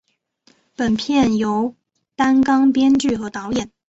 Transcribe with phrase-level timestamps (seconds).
[0.75, 1.75] 本片由
[2.15, 3.71] 担纲编剧和导演。